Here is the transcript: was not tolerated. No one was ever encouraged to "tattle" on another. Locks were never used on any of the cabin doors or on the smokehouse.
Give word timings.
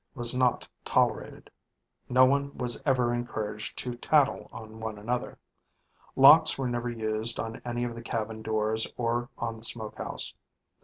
was 0.15 0.33
not 0.35 0.67
tolerated. 0.83 1.51
No 2.09 2.25
one 2.25 2.57
was 2.57 2.81
ever 2.87 3.13
encouraged 3.13 3.77
to 3.77 3.95
"tattle" 3.95 4.49
on 4.51 4.97
another. 4.97 5.37
Locks 6.15 6.57
were 6.57 6.67
never 6.67 6.89
used 6.89 7.39
on 7.39 7.61
any 7.63 7.83
of 7.83 7.93
the 7.93 8.01
cabin 8.01 8.41
doors 8.41 8.91
or 8.97 9.29
on 9.37 9.57
the 9.57 9.63
smokehouse. 9.63 10.33